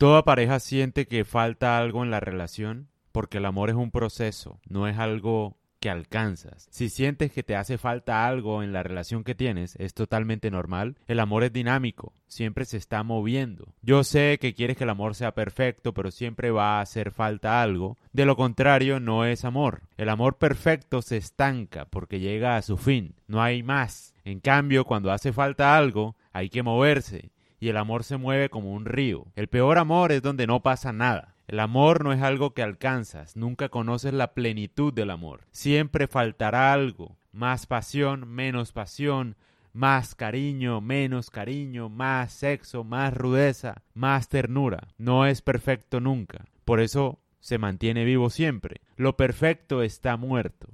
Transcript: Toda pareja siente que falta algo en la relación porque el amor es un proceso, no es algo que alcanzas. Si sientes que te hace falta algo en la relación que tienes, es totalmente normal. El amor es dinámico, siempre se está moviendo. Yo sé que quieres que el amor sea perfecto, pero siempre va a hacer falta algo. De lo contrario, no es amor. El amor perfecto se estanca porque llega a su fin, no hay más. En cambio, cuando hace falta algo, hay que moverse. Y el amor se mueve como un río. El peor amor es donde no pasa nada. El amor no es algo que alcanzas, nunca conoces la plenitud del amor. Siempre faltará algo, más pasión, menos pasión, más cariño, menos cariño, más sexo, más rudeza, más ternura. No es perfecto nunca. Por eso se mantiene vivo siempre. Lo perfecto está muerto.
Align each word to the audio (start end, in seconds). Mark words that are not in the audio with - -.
Toda 0.00 0.24
pareja 0.24 0.60
siente 0.60 1.06
que 1.06 1.26
falta 1.26 1.76
algo 1.76 2.02
en 2.02 2.10
la 2.10 2.20
relación 2.20 2.88
porque 3.12 3.36
el 3.36 3.44
amor 3.44 3.68
es 3.68 3.76
un 3.76 3.90
proceso, 3.90 4.58
no 4.66 4.88
es 4.88 4.96
algo 4.96 5.58
que 5.78 5.90
alcanzas. 5.90 6.68
Si 6.70 6.88
sientes 6.88 7.32
que 7.32 7.42
te 7.42 7.54
hace 7.54 7.76
falta 7.76 8.26
algo 8.26 8.62
en 8.62 8.72
la 8.72 8.82
relación 8.82 9.24
que 9.24 9.34
tienes, 9.34 9.76
es 9.76 9.92
totalmente 9.92 10.50
normal. 10.50 10.96
El 11.06 11.20
amor 11.20 11.44
es 11.44 11.52
dinámico, 11.52 12.14
siempre 12.28 12.64
se 12.64 12.78
está 12.78 13.02
moviendo. 13.02 13.74
Yo 13.82 14.02
sé 14.02 14.38
que 14.40 14.54
quieres 14.54 14.78
que 14.78 14.84
el 14.84 14.90
amor 14.90 15.14
sea 15.14 15.34
perfecto, 15.34 15.92
pero 15.92 16.10
siempre 16.10 16.50
va 16.50 16.78
a 16.78 16.80
hacer 16.80 17.10
falta 17.10 17.60
algo. 17.60 17.98
De 18.14 18.24
lo 18.24 18.36
contrario, 18.36 19.00
no 19.00 19.26
es 19.26 19.44
amor. 19.44 19.82
El 19.98 20.08
amor 20.08 20.38
perfecto 20.38 21.02
se 21.02 21.18
estanca 21.18 21.84
porque 21.84 22.20
llega 22.20 22.56
a 22.56 22.62
su 22.62 22.78
fin, 22.78 23.16
no 23.26 23.42
hay 23.42 23.62
más. 23.62 24.14
En 24.24 24.40
cambio, 24.40 24.86
cuando 24.86 25.12
hace 25.12 25.34
falta 25.34 25.76
algo, 25.76 26.16
hay 26.32 26.48
que 26.48 26.62
moverse. 26.62 27.32
Y 27.60 27.68
el 27.68 27.76
amor 27.76 28.02
se 28.02 28.16
mueve 28.16 28.48
como 28.48 28.72
un 28.72 28.86
río. 28.86 29.26
El 29.36 29.48
peor 29.48 29.78
amor 29.78 30.10
es 30.10 30.22
donde 30.22 30.46
no 30.46 30.60
pasa 30.60 30.92
nada. 30.92 31.36
El 31.46 31.60
amor 31.60 32.04
no 32.04 32.12
es 32.12 32.22
algo 32.22 32.54
que 32.54 32.62
alcanzas, 32.62 33.36
nunca 33.36 33.68
conoces 33.68 34.14
la 34.14 34.34
plenitud 34.34 34.92
del 34.92 35.10
amor. 35.10 35.42
Siempre 35.50 36.06
faltará 36.06 36.72
algo, 36.72 37.16
más 37.32 37.66
pasión, 37.66 38.28
menos 38.28 38.72
pasión, 38.72 39.36
más 39.72 40.14
cariño, 40.14 40.80
menos 40.80 41.30
cariño, 41.30 41.88
más 41.88 42.32
sexo, 42.32 42.84
más 42.84 43.12
rudeza, 43.12 43.82
más 43.94 44.28
ternura. 44.28 44.88
No 44.96 45.26
es 45.26 45.42
perfecto 45.42 46.00
nunca. 46.00 46.44
Por 46.64 46.80
eso 46.80 47.18
se 47.40 47.58
mantiene 47.58 48.04
vivo 48.04 48.30
siempre. 48.30 48.80
Lo 48.96 49.16
perfecto 49.16 49.82
está 49.82 50.16
muerto. 50.16 50.68